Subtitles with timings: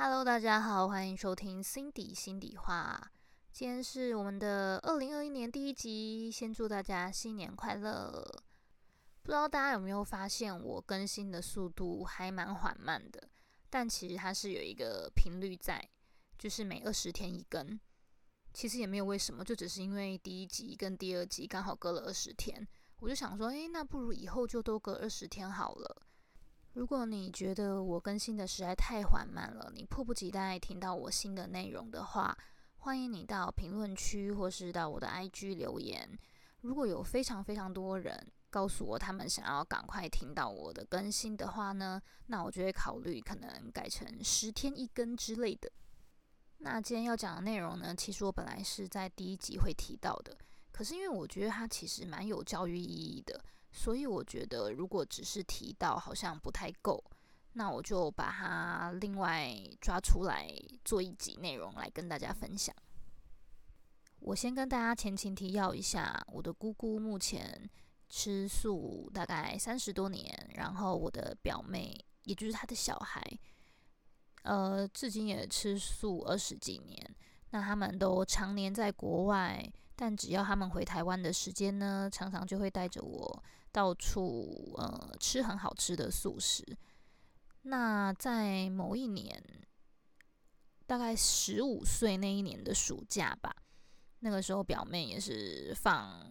[0.00, 3.10] Hello，大家好，欢迎收听 Cindy 心底话。
[3.52, 8.24] 今天是我们的二零二一年第一集，先祝大家新年快乐。
[9.24, 13.28] 不知道大家有没有发现，我更新的速度还蛮缓慢的，
[13.68, 15.84] 但其实它是有一个频率在，
[16.38, 17.80] 就是每二十天一更。
[18.54, 22.64] 其实也没有为什么，就只是因为第一集跟第二集刚好隔了二十天，
[23.00, 26.02] 我就想说，诶，那不如以后就都隔二十天好了。
[26.74, 32.36] 如果你觉得我更新的实在太缓慢了，你迫不及待听到我新的内容的话，
[32.76, 36.16] 欢迎你到评论区或是到我的 IG 留言。
[36.60, 45.70] 如果有非常非常多人告诉我他们想要赶快听到我的更新的话呢，那我就会考虑可能改成十天一更之类的。
[46.58, 50.36] 那今天要讲的内容呢，其实我本来是在第一集会提到的，
[50.70, 53.42] 可是因为我觉得它其实蛮有教育意义的。
[53.78, 57.00] 所以我觉得，如果只是提到好像不太够，
[57.52, 60.52] 那我就把它另外抓出来
[60.84, 62.74] 做一集内容来跟大家分享。
[64.18, 67.70] 我先跟大家前情提要一下，我的姑姑目前
[68.08, 73.22] 吃素大概三十多年，然后我的表妹，也就是她的小孩，
[74.42, 77.14] 呃，至今也吃素二十几年。
[77.50, 83.44] 那他们都常年在国外，但只要他们回台湾的时间呢，常常就会带着我。
[83.70, 86.64] 到处呃吃很好吃的素食。
[87.62, 89.42] 那在某一年，
[90.86, 93.54] 大概十五岁那一年的暑假吧，
[94.20, 96.24] 那个时候表妹也是放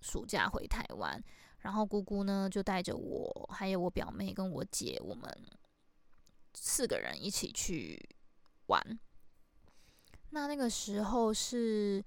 [0.00, 1.20] 暑假回台湾，
[1.60, 5.32] 然后姑姑呢就带着我，还有我表妹跟我姐，我们
[6.54, 7.98] 四个人一起去
[8.66, 9.00] 玩。
[10.30, 12.04] 那那个时候是。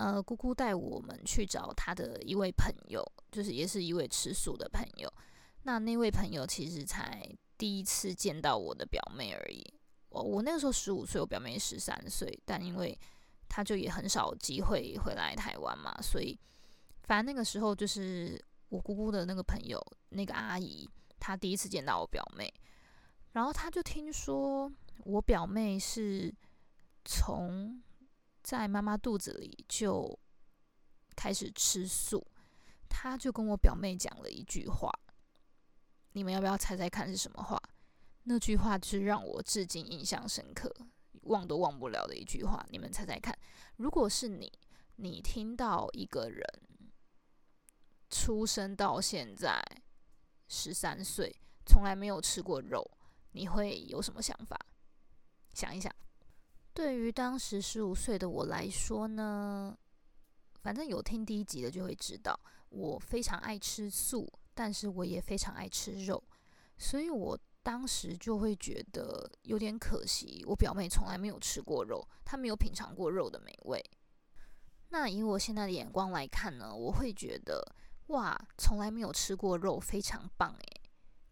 [0.00, 5.12] 呃，姑姑带我们去找她的一位朋友，就是也是一位吃素的朋友。
[5.64, 7.22] 那那位朋友其实才
[7.58, 9.62] 第一次见到我的表妹而已。
[10.08, 12.98] 我我那个时候十五岁，我表妹十三岁，但因为
[13.46, 16.34] 她就也很少机会回来台湾嘛，所以
[17.02, 19.78] 反正那个时候就是我姑姑的那个朋友
[20.08, 20.88] 那个阿姨，
[21.18, 22.50] 她第一次见到我表妹，
[23.32, 24.72] 然后她就听说
[25.04, 26.34] 我表妹是
[27.04, 27.82] 从。
[28.42, 30.18] 在妈妈肚子里就
[31.14, 32.26] 开始吃素，
[32.88, 34.90] 他就跟我表妹讲了一句话，
[36.12, 37.60] 你们要不要猜猜看是什么话？
[38.24, 40.74] 那句话是让我至今印象深刻，
[41.22, 42.64] 忘都忘不了的一句话。
[42.70, 43.36] 你们猜猜看，
[43.76, 44.52] 如果是你，
[44.96, 46.44] 你听到一个人
[48.10, 49.62] 出生到现在
[50.48, 51.34] 十三岁，
[51.64, 52.88] 从来没有吃过肉，
[53.32, 54.58] 你会有什么想法？
[55.54, 55.94] 想一想。
[56.72, 59.76] 对于当时十五岁的我来说呢，
[60.62, 62.38] 反正有听第一集的就会知道，
[62.68, 66.22] 我非常爱吃素，但是我也非常爱吃肉，
[66.78, 73.84] 所以我当时就会觉得有点可惜，我表妹从来没有吃过肉，她没有品尝过肉的美味。
[74.90, 77.62] 那以我现在的眼光来看呢，我会觉得
[78.06, 80.80] 哇，从来没有吃过肉，非常棒诶，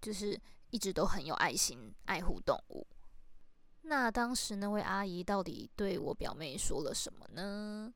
[0.00, 0.38] 就是
[0.70, 2.86] 一直都很有爱心，爱护动物。
[3.88, 7.90] 那当时那位阿姨到底对我表妹说了什么呢？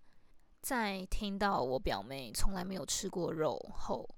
[0.62, 4.08] 在听到我表妹从来没有吃过肉后，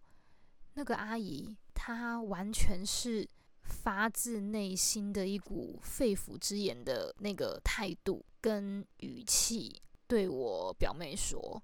[0.74, 3.28] 那个阿姨她完全是
[3.62, 11.60] 发自内心的一股肺腑之言的那个态度跟语气，对我表妹说：“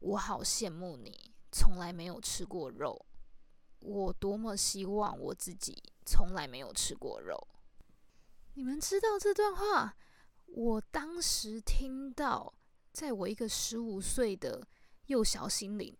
[0.00, 3.00] 我好羡慕你，从来没有吃过肉，
[3.78, 7.38] 我多么希望我自己从来没有吃过肉。”
[8.56, 9.96] 你们知道这段话，
[10.46, 12.54] 我当时听到，
[12.92, 14.64] 在我一个十五岁的
[15.06, 15.96] 幼小心灵，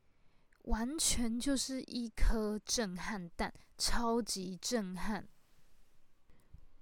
[0.62, 5.28] 完全就是一颗震撼弹，超级震撼。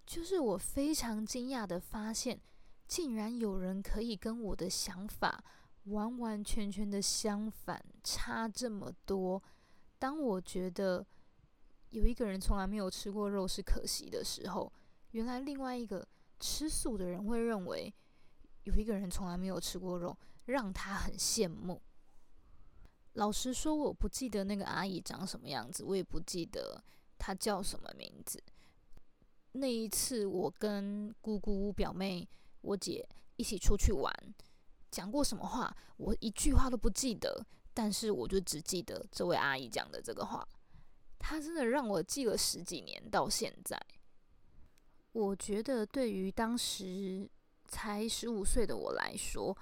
[0.05, 2.39] 就是我非常惊讶的发现，
[2.87, 5.43] 竟然有人可以跟我的想法
[5.85, 9.43] 完完全全的相反，差这么多。
[9.99, 11.07] 当我觉得
[11.89, 14.71] 有一个人从来没有吃过肉是可惜的时候。
[15.13, 16.07] 原来另外一个
[16.41, 17.93] 吃素的人会认为，
[18.65, 20.17] 有一个人从来没有吃过肉，
[20.47, 21.81] 让他很羡慕。
[23.15, 26.83] 老实说，我不记得那个阿姨长什么样子，我也不记得
[27.19, 28.43] 她叫什么名字。
[29.53, 32.27] 那一次，我跟姑姑、表妹、
[32.63, 33.07] 我姐
[33.37, 34.11] 一起出去玩，
[34.91, 37.45] 讲过什么话，我一句话都不记得，
[37.75, 40.49] 但是我就只记得这位阿姨讲的这个话，
[41.19, 43.79] 她真的让我记了十几年，到现在。
[45.13, 47.29] 我觉得对于当时
[47.69, 49.57] 才十五岁的我来说，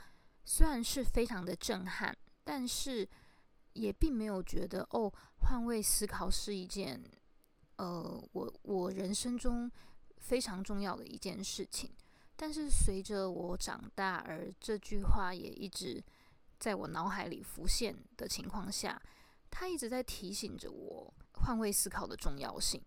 [0.45, 3.09] 虽然是非常的震撼，但是
[3.73, 7.03] 也并没有觉得哦，换位思考是一件
[7.77, 9.71] 呃，我我人生中
[10.19, 11.91] 非常重要的一件事情。
[12.37, 16.03] 但是随着我长大，而这句话也一直
[16.59, 19.01] 在我脑海里浮现的情况下，
[19.51, 22.81] 它一直在提醒着我换位思考的重要性。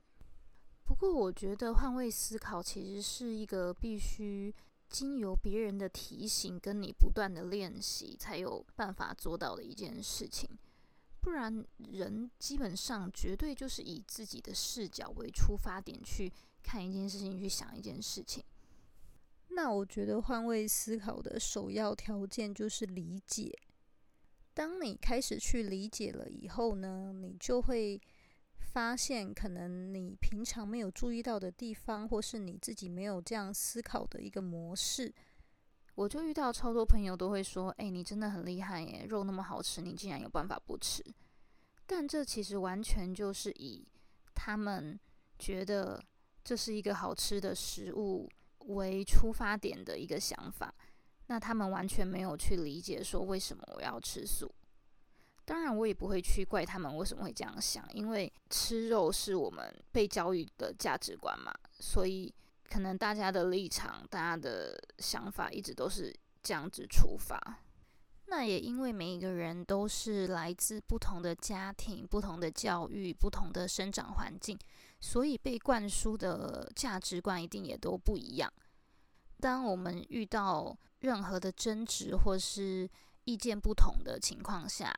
[0.85, 4.53] 不过，我觉得换位思考其实是一个必须
[4.89, 10.49] 经由别人的提醒跟你不断的练习才有办法做到的一件事情。
[11.21, 16.31] 不然，人基本上绝对就是以自己的视角为出发点去
[16.61, 18.43] 看一件事情，去想一件事情。
[19.49, 23.57] 那我觉得换位思考的首要条件就是理解。
[24.53, 27.99] 当你开始去理解了以后呢，你就会
[28.73, 35.13] 发现可能你平常没有注意到的地方，或是你自己没有这样思考的一个模式。
[35.93, 41.03] 我就遇到超多朋友都会说：“哎，你真的很厉害耶，肉那么好吃，你竟然有办法不吃。”
[41.85, 43.87] 但这其实完全就是以
[44.33, 44.99] 他们
[45.37, 46.03] 觉得
[46.43, 48.27] 这是一个好吃的食物
[48.65, 50.73] 为出发点的一个想法。
[51.27, 54.51] 那他们完全没有去理解说为什么我要吃素。
[55.45, 62.33] 当然，我也不会去怪他们为什么会这样想，因为吃肉是我们被教育的价值观嘛，所以。
[62.69, 66.11] 可能大家的立场、大家的想法一直都是
[66.41, 67.59] 这样子出发。
[68.25, 74.57] 那也因为每一个人都是来自不同的家庭、不同的教育、不同的生长环境，
[74.99, 78.51] 所以被灌输的价值观一定也都不一样。
[79.39, 82.89] 当我们遇到任何的争执或是
[83.25, 84.91] 意见不同的情况下，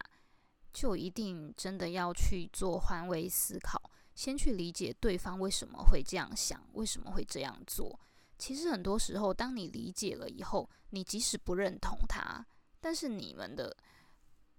[0.75, 3.81] 就一定真的要去做换位思考。
[4.13, 7.97] 先去理解对方为什么会这样想，为什么会这样做。
[8.37, 12.45] 其实很多时候，当你理解了以后，你即使不认同他，
[12.81, 13.75] 但是你们的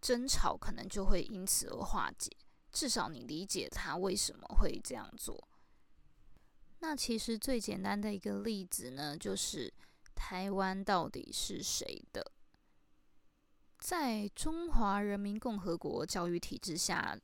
[0.00, 2.30] 争吵可能就会因此而化解。
[2.72, 5.48] 至少你理解他为什么会这样做。
[6.80, 9.72] 那其实最简单的一个例子呢，就是
[10.14, 12.32] 台湾到底是谁的？
[13.86, 17.16] 在中华人民共和国教育体制下。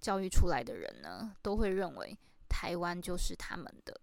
[0.00, 2.18] 教育出来的人呢，都会认为
[2.48, 3.94] 台湾就是他们的；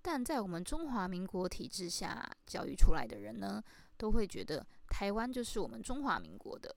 [0.00, 3.60] 但在我们中华民国体制下教育出来的人呢，
[3.96, 6.76] 都会觉得台湾就是我们中华民国的。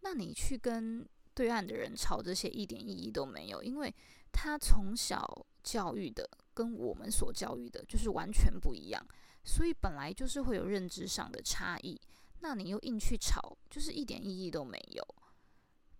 [0.00, 1.04] 那你去跟
[1.34, 3.92] 对岸的人吵这些，一点意义都没有，因为
[4.30, 9.04] 他从小教育的跟我们所教育的就是完全不一样，
[9.42, 11.98] 所以本来就是会有认知上的差异。
[12.42, 15.06] 那你又硬去吵，就是一点意义都没有。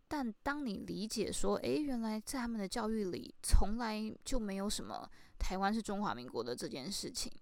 [0.09, 5.09] 但当你理解说，诶，原来在他们的教育里从来就没有什么
[5.39, 7.33] 台湾是中华民国的这件事情，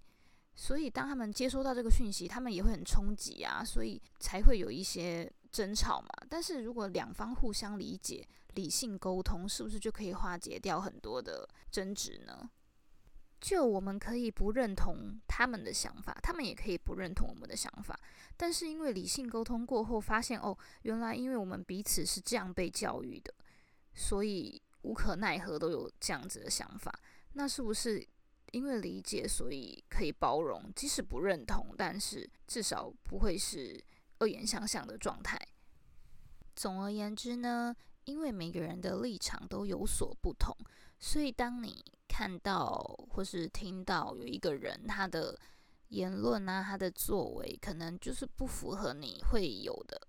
[0.55, 6.08] 所以当他们接收到这个讯息，他们也会很冲击啊，所以才会有一些争吵嘛。
[6.29, 8.25] 但是如果两方互相理解、
[8.55, 12.49] 理性沟通，是不是就可以化解掉很多的争执呢？
[13.40, 17.98] 就我们可以不认同他们的想法，他们也可以不认同我们的想法。
[18.37, 23.32] 但是因为理性沟通过后，发现哦，原来因为我们彼此是这样被教育的，
[23.94, 26.92] 所以无可奈何都有这样子的想法。
[27.32, 28.06] 那是不是
[28.52, 30.70] 因为理解，所以可以包容？
[30.75, 33.82] 即使不认同，但是至少不会是
[34.19, 35.38] 恶言相向的状态。
[36.56, 37.75] 总而言之呢，
[38.05, 40.56] 因为每个人的立场都有所不同，
[40.99, 42.76] 所以当你看到
[43.11, 45.38] 或是听到有一个人他的
[45.88, 50.01] 言论啊，他的作为可能就是不符合你会有的，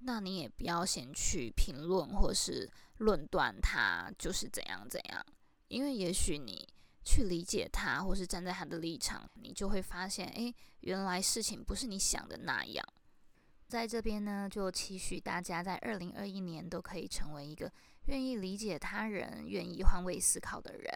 [0.00, 5.24] 那你也不要先去评论或是论断他就是怎样怎样，
[5.68, 6.66] 因为也许你
[7.04, 12.84] 去理解他或是站在他的立场，你就会发现，诶，原来事情不是你想的那样。
[13.68, 17.70] 在这边呢，就期许大家在二零二一年都可以成为一个
[18.06, 20.94] 愿意理解他人、愿意换位思考的人。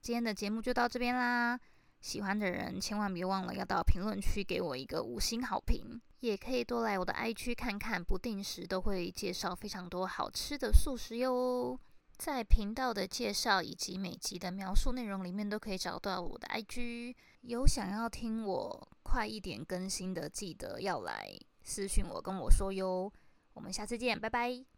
[0.00, 1.58] 今天的节目就到这边啦，
[2.00, 11.78] 喜欢的人千万别忘了要到评论区给我一个五星好评，也可以多来我的 i 区看看，不定时都会介绍非常多好吃的素食哟。
[12.16, 21.28] 在频道的介绍以及每集的描述内容里面都可以找到我的 IG，有想要听我快一点更新的，记得要来
[21.68, 23.12] 私信我跟我说哟。
[23.52, 24.77] 我们下次见，拜拜。